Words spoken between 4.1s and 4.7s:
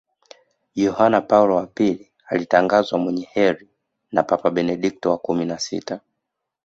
na papa